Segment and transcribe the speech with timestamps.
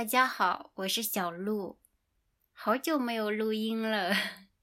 [0.00, 1.78] 大家好，我是小鹿，
[2.54, 4.14] 好久没有录音了，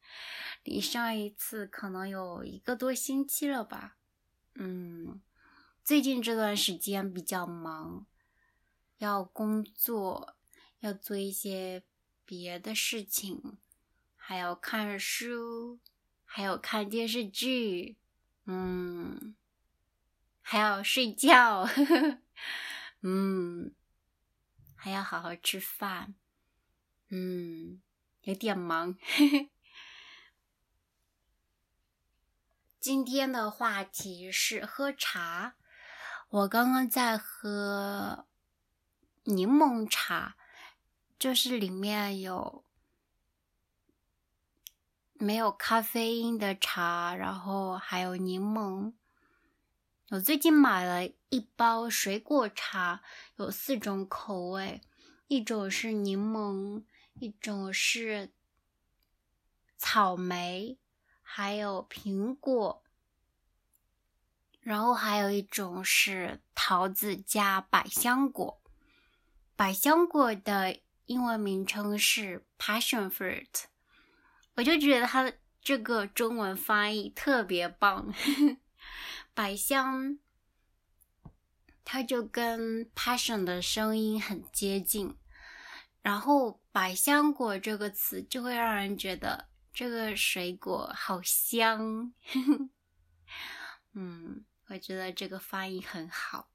[0.66, 3.98] 离上一次可能有一个多星期了吧。
[4.56, 5.22] 嗯，
[5.84, 8.08] 最近这段时间比较忙，
[8.98, 10.36] 要工作，
[10.80, 11.84] 要做一些
[12.26, 13.60] 别的事情，
[14.16, 15.80] 还要看书，
[16.26, 17.96] 还有看电视剧，
[18.46, 19.36] 嗯，
[20.42, 21.70] 还要睡觉，
[23.02, 23.72] 嗯。
[24.78, 26.14] 还要好好吃饭，
[27.10, 27.82] 嗯，
[28.22, 28.96] 有点忙。
[32.80, 35.56] 今天的话题是喝茶。
[36.30, 38.28] 我刚刚在喝
[39.24, 40.36] 柠檬茶，
[41.18, 42.64] 就是里面有
[45.14, 48.94] 没有咖啡因的茶，然后还有柠檬。
[50.10, 53.02] 我最近买了一包水果茶，
[53.36, 54.80] 有四种口味，
[55.28, 56.84] 一种是柠檬，
[57.20, 58.32] 一种是
[59.78, 60.78] 草莓，
[61.22, 62.82] 还有苹果，
[64.62, 68.62] 然后还有一种是桃子加百香果。
[69.58, 73.66] 百香果的英文名称是 passion fruit，
[74.56, 78.14] 我就觉得它这个中文翻译特别棒。
[79.38, 80.18] 百香，
[81.86, 85.16] 它就跟 passion 的声音很接近，
[86.02, 92.12] 然后百香果这个词就会让人觉得这个水果好香。
[93.94, 96.50] 嗯，我觉得这个翻译很好。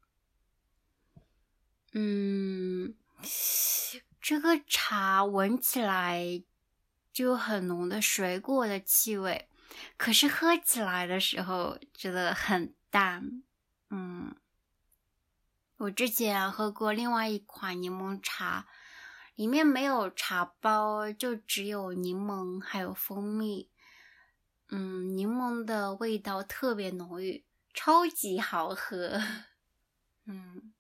[1.93, 2.97] 嗯，
[4.21, 6.43] 这个茶闻起来
[7.13, 9.49] 就很浓的水果的气味。
[9.97, 13.43] 可是喝起来的时候觉得很淡，
[13.91, 14.35] 嗯，
[15.77, 18.67] 我之前喝过另外一款柠檬茶，
[19.35, 23.71] 里面没有茶包，就只有柠檬还有蜂蜜，
[24.69, 29.21] 嗯，柠檬的味道特别浓郁，超级好喝，
[30.27, 30.73] 嗯，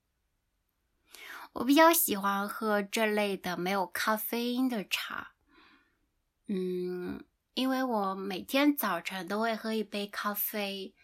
[1.52, 5.32] 我比较喜欢喝这类的没有咖啡因的茶，
[6.46, 7.24] 嗯。
[7.54, 10.94] 因为我每天早晨都会喝一杯咖啡，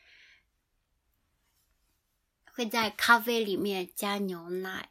[2.52, 4.88] 会在咖啡里面加牛奶，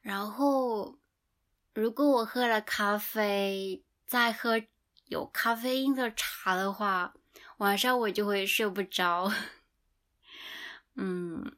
[0.00, 0.98] 然后
[1.74, 4.62] 如果我喝了咖啡再喝
[5.06, 7.14] 有咖啡因的茶的话，
[7.58, 9.30] 晚上我就会睡不着。
[10.96, 11.54] 嗯，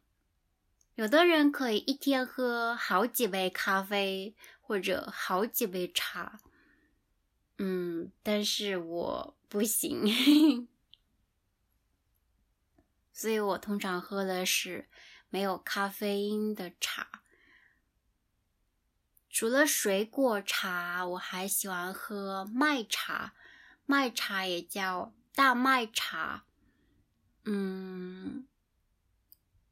[0.97, 6.41] 有的人可以一天喝好几杯咖啡或者好几杯茶。
[7.59, 10.69] 嗯，但是我不行，
[13.13, 14.91] 所以我通常喝的是
[15.31, 17.23] 没有咖啡因的茶。
[19.31, 23.35] 除了水果茶，我还喜欢喝麦茶，
[23.87, 26.45] 麦茶也叫大麦茶。
[27.45, 28.47] 嗯，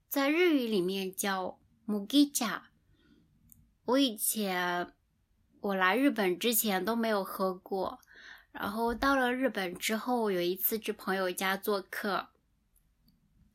[0.08, 2.70] 在日语里面叫木吉茶。
[3.84, 4.94] 我以前。
[5.64, 7.98] 我来日本之前都没有喝过，
[8.52, 12.28] 然后到了日本之后，有一次去朋友家做客，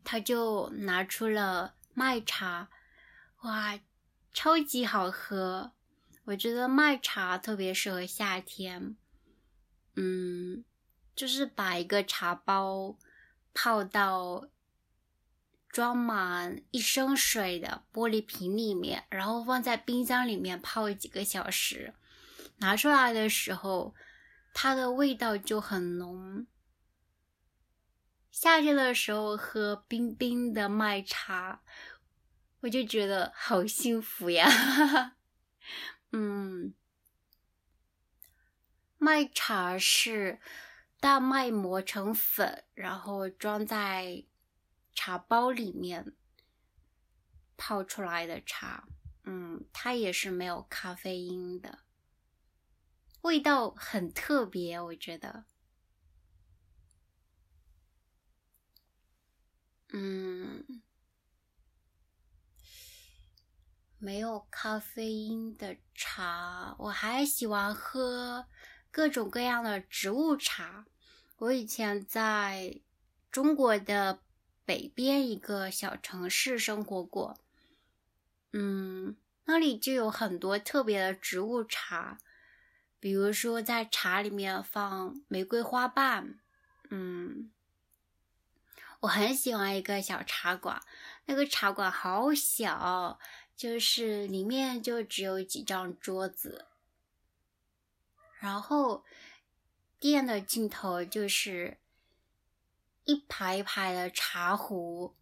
[0.04, 2.70] 他就拿出了麦茶，
[3.42, 3.80] 哇，
[4.34, 5.74] 超级好喝！
[6.24, 8.98] 我觉得麦茶特别适合夏天，
[9.96, 10.66] 嗯，
[11.16, 12.98] 就是把一个茶包
[13.54, 14.48] 泡到
[15.70, 21.94] 装满一升水的玻璃瓶里面，然后放在冰箱里面泡几个小时。
[22.60, 23.96] 拿出来的时候，
[24.54, 26.48] 它的味道就很浓。
[28.32, 31.62] 夏天的时候喝冰冰的麦茶，
[32.62, 34.48] 我就觉得好幸福呀！
[36.12, 36.74] 嗯，
[38.98, 40.40] 麦茶是
[41.00, 44.26] 大麦磨成粉，然后装在
[44.94, 46.14] 茶包里面
[47.58, 48.88] 泡出来的茶。
[49.24, 51.80] 嗯，它也是没有咖啡因的。
[53.22, 55.46] 味道很特别，我觉得。
[59.92, 60.64] 嗯，
[63.98, 68.48] 没有咖啡因的茶，我还喜欢喝
[68.92, 70.86] 各种各样的植物茶。
[71.38, 72.80] 我以前在
[73.32, 74.22] 中国的
[74.64, 77.40] 北边一个小城市生活过，
[78.54, 82.20] 嗯，那里就有很多特别的植物茶。
[83.00, 86.40] 比如说，在茶里面放玫瑰花瓣，
[86.90, 87.50] 嗯，
[89.00, 90.82] 我很喜欢一个小茶馆，
[91.26, 93.18] 那个茶馆好小，
[93.56, 96.66] 就是里面就只有几张桌子，
[98.40, 99.06] 然后
[100.00, 101.78] 店的尽头就是
[103.06, 105.16] 一排一排的茶壶，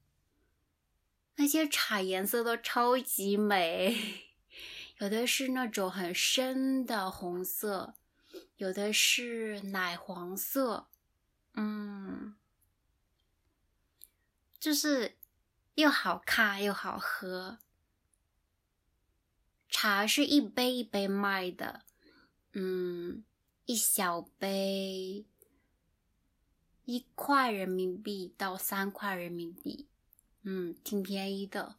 [1.35, 4.26] 那些茶颜色都超级美，
[4.99, 7.95] 有的是那种很深的红色，
[8.57, 10.87] 有的是奶黄色，
[11.53, 12.35] 嗯。
[14.59, 15.15] 就是
[15.75, 17.59] 又好看又好喝，
[19.69, 21.85] 茶是一杯一杯卖的，
[22.53, 23.23] 嗯，
[23.65, 25.25] 一小杯
[26.85, 29.87] 一块人民币到三块人民币，
[30.41, 31.75] 嗯，挺便宜的。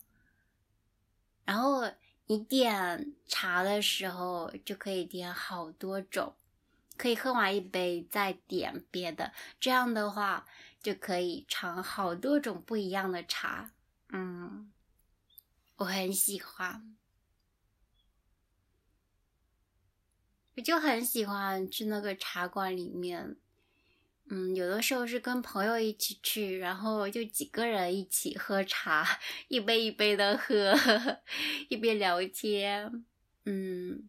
[1.44, 1.92] 然后
[2.28, 6.36] 你点茶的时候就可以点好多种。
[6.96, 10.46] 可以喝完一杯再点别的，这样的话
[10.82, 13.70] 就可以尝好多种不一样的茶。
[14.08, 14.72] 嗯，
[15.76, 16.96] 我很喜欢，
[20.56, 23.36] 我就很喜欢去那个茶馆里面。
[24.30, 30.74] 嗯，有的时候是跟朋友一起去，然后就几个人一起喝茶， 一杯一杯的喝，
[31.70, 33.04] 一边聊天。
[33.44, 34.08] 嗯。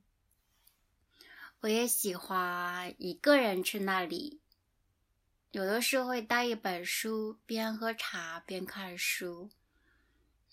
[1.61, 4.39] 我也喜欢一个人去那里，
[5.51, 9.49] 有的时候会带一本书，边喝茶边看书。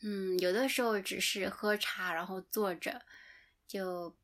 [0.03, 3.03] 嗯，有的时候只是喝茶，然后坐着
[3.69, 4.17] 就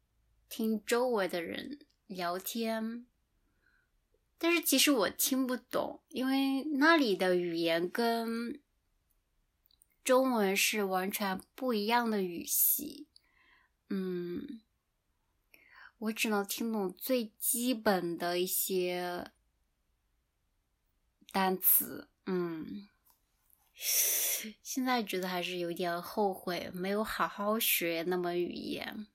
[0.49, 1.79] 听周围的人
[2.09, 3.07] 聊天。
[4.43, 8.61] 但是其实我听不懂，因为那里的语言跟
[10.03, 13.07] 中文是完全不一样的语系。
[13.89, 14.61] 嗯。
[15.99, 19.31] 我只能听懂最基本的一些
[21.31, 22.89] 单词，嗯，
[24.65, 29.07] 现在觉得还是有点后悔，没有好好学那门语言，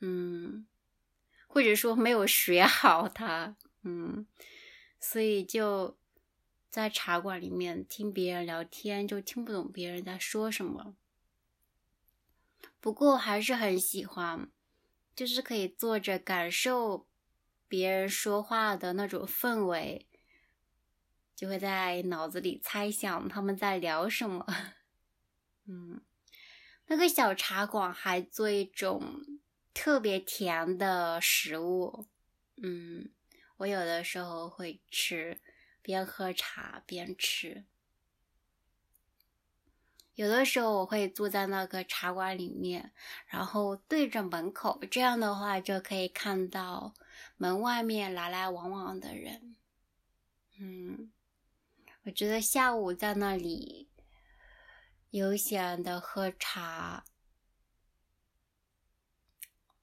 [0.00, 0.66] 嗯，
[1.46, 3.54] 或者说没有学好它，
[3.86, 4.26] 嗯，
[5.00, 5.96] 所以就
[6.68, 10.96] 在茶馆里面听别人聊天，就听不懂别人在说什么，
[12.80, 14.50] 不过还是很喜欢。
[15.14, 17.06] 就是可以坐着感受
[17.68, 20.06] 别人说话的那种氛围，
[21.34, 24.46] 就会在脑子里猜想他们在聊什么。
[25.64, 26.02] 嗯，
[26.88, 29.40] 那个小茶馆还做一种
[29.72, 32.06] 特别甜的食物。
[32.62, 33.08] 嗯，
[33.58, 35.40] 我有的时候会吃，
[35.82, 37.64] 边喝茶边吃。
[40.14, 42.92] 有的时候我会坐在那个茶馆里面，
[43.26, 46.94] 然后对着门口，这样的话就可以看到
[47.36, 49.56] 门外面来来往往的人。
[50.58, 51.12] 嗯，
[52.04, 53.90] 我觉得下午在那里
[55.10, 57.04] 悠闲的喝茶，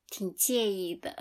[0.08, 1.16] 挺惬意的。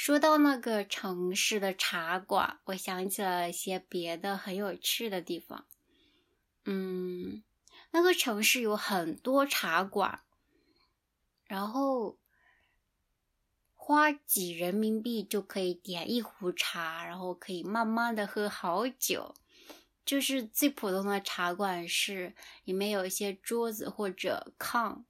[0.00, 5.66] 说到那个城市的茶馆，我想起了一些别的很有趣的地方。
[6.64, 7.42] 嗯，
[7.90, 10.20] 那个城市有很多茶馆，
[11.42, 12.16] 然后
[13.74, 19.34] 花几人民币就可以点一壶茶，然后可以慢慢的喝好久。
[20.06, 25.02] 就是最普通的茶馆是里面有一些桌子或者炕，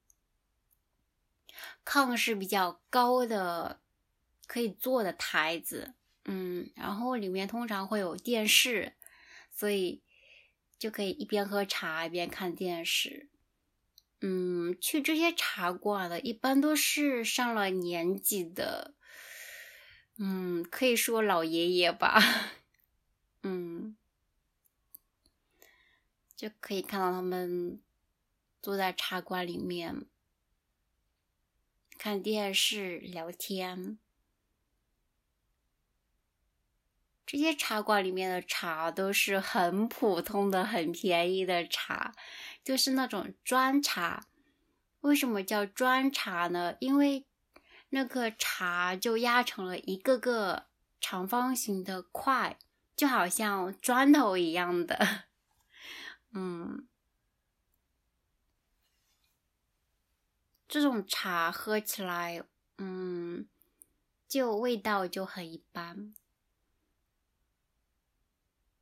[1.84, 3.80] 炕是比较高的。
[4.48, 8.94] 可以坐的台子，嗯，然后里面通常会有电视，
[9.52, 10.02] 所以
[10.78, 13.28] 就可以一边喝茶一边看电视。
[14.20, 18.94] 嗯，去这些茶馆的一般都是上了年纪的，
[20.16, 22.18] 嗯，可以说老爷爷吧，
[23.44, 23.96] 嗯，
[26.34, 27.80] 就可以看到他们
[28.62, 30.06] 坐在茶馆里面
[31.96, 33.98] 看电视聊天。
[37.28, 42.14] 这些茶馆里面的茶都是很普通的、很便宜的茶，
[42.64, 44.24] 就是那种砖茶。
[45.02, 46.76] 为什么叫砖茶呢？
[46.80, 47.26] 因为
[47.90, 50.68] 那个茶就压成了一个个
[51.02, 52.58] 长方形的块，
[52.96, 55.24] 就好像砖头一样的。
[56.32, 56.88] 嗯，
[60.66, 62.42] 这种茶喝起来，
[62.78, 63.46] 嗯，
[64.26, 66.14] 就味道就很一般。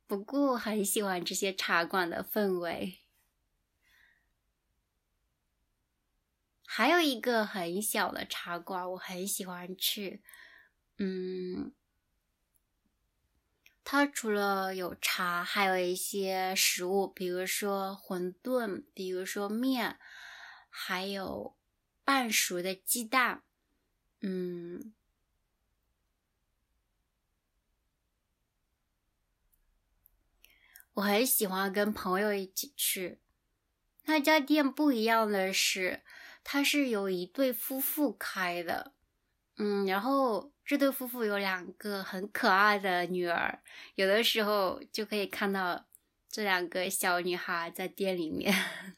[0.07, 2.99] 不过很喜欢这些茶馆的氛围。
[6.65, 10.21] 还有一个很小的茶馆，我很喜欢去。
[10.97, 11.73] 嗯，
[13.83, 19.99] 它除了有茶，还有一些食物，比如说馄饨，比如说面，
[20.69, 21.57] 还有
[22.03, 23.43] 半熟的鸡蛋。
[24.21, 24.93] 嗯，
[30.97, 33.19] 我很喜欢跟朋友一起去。
[34.05, 36.01] 那家店不一样的是，
[36.43, 38.93] 它是由一对夫妇开的。
[39.57, 43.61] 嗯，然后这对夫妇有两个很可爱的女儿，
[43.93, 45.87] 有的时候就可以看到
[46.31, 48.51] 这两个小女孩在店里面。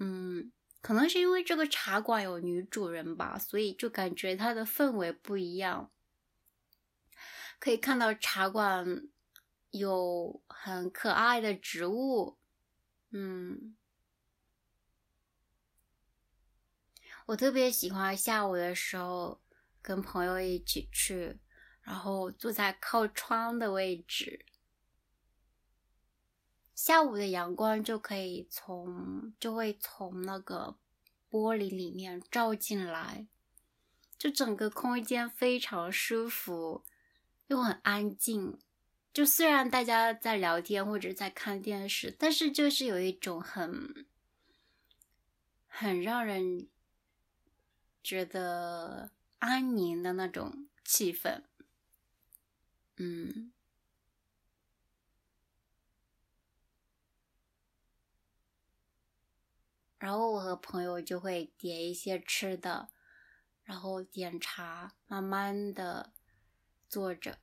[0.00, 0.50] 嗯，
[0.80, 5.92] 可能是因为这个茶馆有女主人吧，所以就感觉它的氛围不一样。
[7.60, 9.08] 可以看到茶馆
[9.70, 12.38] 有很可爱的植物，
[13.10, 13.74] 嗯。
[17.26, 19.42] 我特别喜欢下午的时候
[19.82, 21.38] 跟朋友一起去，
[21.82, 24.46] 然后坐在靠窗的位置，
[26.74, 30.78] 下午的阳光就可以从就会从那个
[31.30, 33.26] 玻璃里面照进来，
[34.16, 36.82] 就整个空间非常舒服，
[37.48, 38.58] 又很安静。
[39.18, 44.06] 就虽然大家在聊天或者在看电视，但是就是有一种很
[45.66, 46.68] 很让人。
[48.00, 49.10] 觉得
[49.40, 51.42] 安宁的那种气氛，
[52.96, 53.52] 嗯，
[59.98, 62.88] 然后我和朋友就会点一些吃的，
[63.64, 66.14] 然后点茶，慢慢的
[66.88, 67.38] 坐着，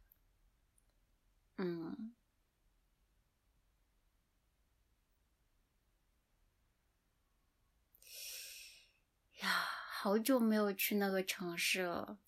[1.58, 2.14] 嗯，
[9.42, 9.50] 呀。
[10.06, 12.20] 好久没有去那个城市了，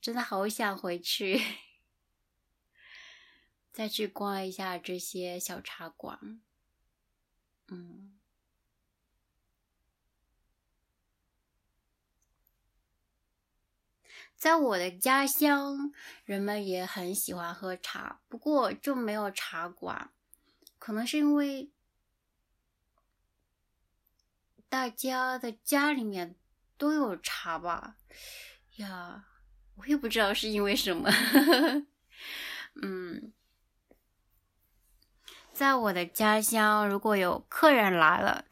[0.00, 1.38] 真的好想回去，
[3.70, 6.40] 再去逛一下这些小茶馆。
[7.68, 8.11] 嗯，
[14.42, 15.92] 在我的家乡，
[16.24, 20.10] 人们也很喜欢喝茶，不过就没有茶馆，
[20.80, 21.70] 可能是因为
[24.68, 26.34] 大家的家里面。
[26.76, 27.94] 都有茶吧？
[28.78, 29.26] 呀，
[29.76, 31.08] 我也不知道是因为什么。
[32.82, 33.32] 嗯，
[35.52, 38.46] 在我的家乡，如果有客人来了，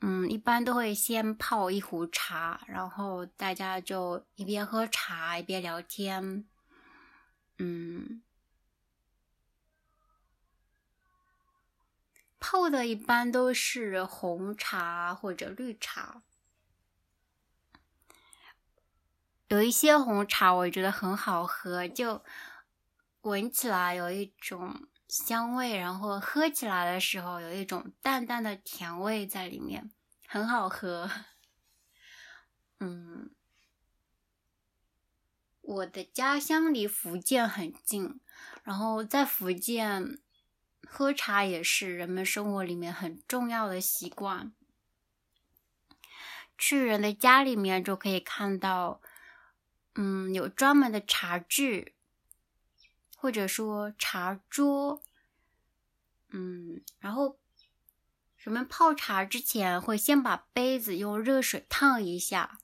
[0.00, 6.46] 嗯，一般都会先泡一壶茶，然后大家就一边喝茶一边聊天。
[7.58, 8.22] 嗯，
[12.38, 16.22] 泡的一般都是红茶或者绿茶。
[19.48, 22.22] 有一些红茶，我觉得很好喝，就
[23.22, 24.86] 闻起来有一种
[25.24, 29.90] 香味，然后喝起来的时候有一种淡淡的甜味在里面，
[30.26, 31.10] 很好喝。
[32.80, 33.30] 嗯，
[35.62, 38.20] 我的家乡离福建很近，
[38.62, 40.18] 然后在福建
[40.86, 44.52] 喝茶也是人们生活里面很重要的习惯。
[46.58, 49.00] 去人的家里面就可以看到。
[49.98, 51.94] 嗯，有专门的茶具，
[53.16, 55.02] 或者说茶桌。
[56.38, 57.38] 嗯，然后
[58.36, 62.58] 什么泡茶之前会先把杯子用热水烫一下，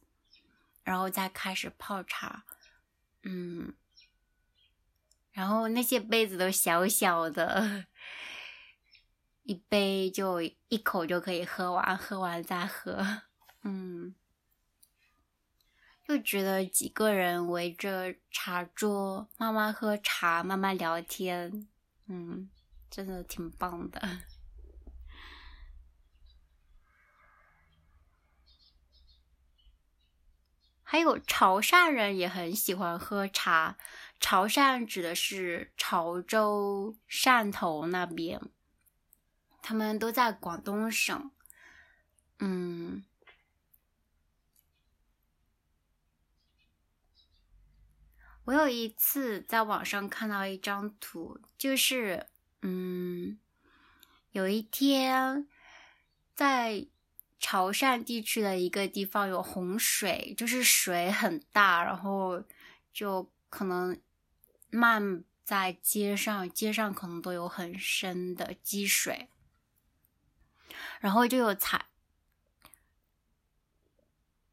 [0.84, 2.44] 然后再开始泡茶。
[3.22, 3.72] 嗯，
[5.32, 7.86] 然后那些杯子都小小的，
[9.44, 13.22] 一杯就一口就可以喝完，喝完再喝。
[13.62, 14.14] 嗯。
[16.04, 21.66] 就觉得几个人围着茶桌，慢慢喝茶，慢慢聊天，
[22.06, 22.50] 嗯，
[22.92, 24.00] 真的挺棒的。
[30.82, 33.78] 还有潮汕人也很喜欢喝茶，
[34.20, 38.38] 潮汕指的是潮州、汕头那边，
[39.62, 41.30] 他们都在广东省，
[42.40, 43.02] 嗯。
[48.44, 52.26] 我有一次在网上看到一张图，就是，
[52.62, 53.38] 嗯，
[54.31, 55.47] 有一天
[56.35, 56.87] 在
[57.38, 62.42] 潮汕地区的一个地方有洪水，就是水很大，然后
[62.92, 64.00] 就可能
[64.71, 69.28] 漫在街上，街上可能都有很深的积水，
[71.00, 71.87] 然后就有采。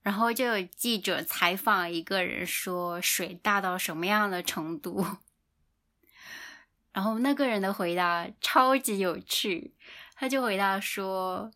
[0.02, 5.06] 然后就有记者采访一个人，说水大到什么样的程度？
[7.00, 9.74] 然后那个人的回答超级有趣，
[10.16, 11.50] 他就回答说：“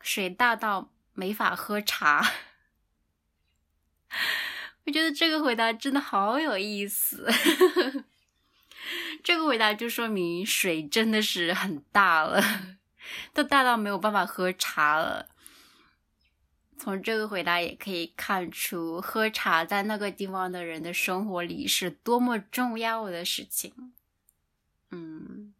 [0.00, 2.22] 水大到没法喝茶。”
[4.86, 7.30] 我觉得这个回答真的好有意思。
[9.22, 12.42] 这个回答就说明水真的是很大了，
[13.34, 15.28] 都大到没有办法喝茶了。
[16.78, 23.92] 从这个回答也可以看出，喝茶在那个地方的人的生活里是多么重要的事情。
[24.90, 25.52] 嗯，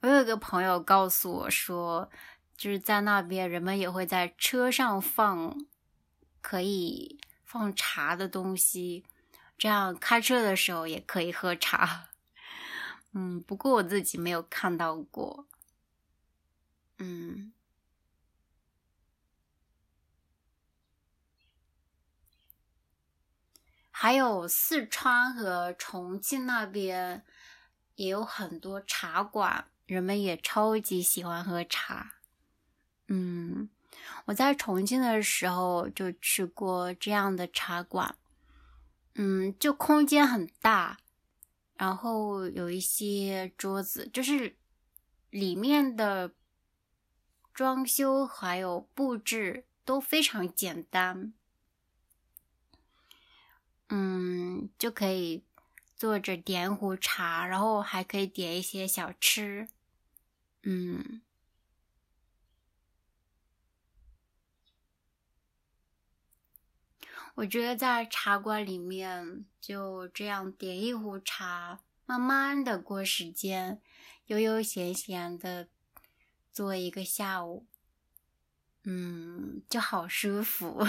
[0.00, 2.10] 我有一个朋友告诉我说，
[2.56, 5.56] 就是在那边，人们也会在车上放
[6.40, 9.04] 可以放茶的东西，
[9.56, 12.10] 这样开车的时候也可以喝茶。
[13.12, 15.46] 嗯，不过我自己没有看到过。
[16.98, 17.52] 嗯，
[23.98, 27.24] 还有四川和重庆那边
[27.94, 32.16] 也有很多茶馆，人们也超级喜欢喝茶。
[33.08, 33.70] 嗯，
[34.26, 38.14] 我在重庆的时候就去过这样的茶馆，
[39.14, 40.98] 嗯，就空间很大，
[41.76, 44.56] 然后有一些桌子，就是
[45.30, 46.32] 里面的。
[47.54, 51.32] 装修还有布置都非常简单，
[53.88, 55.44] 嗯，就可以
[55.96, 59.68] 坐着点壶茶，然后还可以点一些小吃，
[60.62, 61.22] 嗯，
[67.36, 73.80] 我觉得在茶馆里面就这样点一壶茶，慢慢的过时间，
[74.26, 75.68] 悠悠闲闲的。
[76.56, 77.66] 做一个下午，
[78.84, 80.82] 嗯，就好舒服。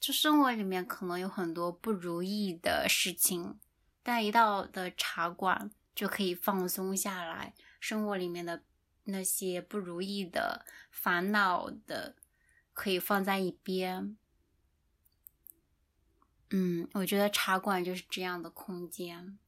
[0.00, 3.60] 就生活里面可能有很多不如意的事情，
[4.02, 8.62] 但一到的茶馆就可以放松下来，生活里面的
[9.04, 12.16] 那些不如意的、烦恼的，
[12.72, 14.16] 可以放在一边。
[16.48, 19.38] 嗯，我觉得茶馆就是这样的空间。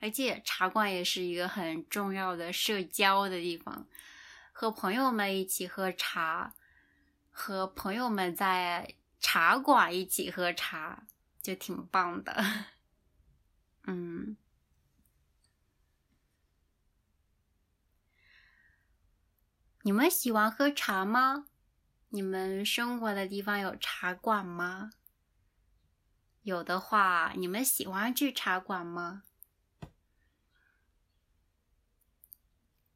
[0.00, 3.86] 而且茶馆也是一个很重要的社交的地方，
[4.50, 6.54] 和朋友们一起喝茶，
[7.30, 11.06] 和朋友们在茶馆一起喝茶
[11.40, 12.44] 就挺棒的。
[13.86, 14.36] 嗯，
[19.82, 21.46] 你们喜欢喝茶吗？
[22.10, 24.90] 你们生活的地方有茶馆吗？
[26.42, 29.22] 有的话，你们喜欢去茶馆吗？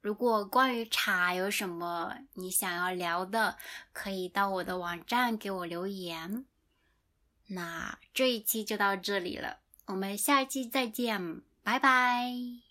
[0.07, 3.57] 如果关于茶有什么你想要聊的，
[3.93, 6.47] 可以到我的网站给我留言。
[7.49, 12.66] 那这一期就到这里了，我们下期再见，拜拜。